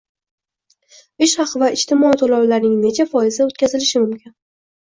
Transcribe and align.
Ish 1.25 1.35
haqi 1.41 1.61
va 1.65 1.69
ijtimoiy 1.75 2.17
to‘lovlarning 2.23 2.75
necha 2.89 3.09
foizi 3.15 3.47
o‘tkazilishi 3.47 4.05
mumkin? 4.05 4.37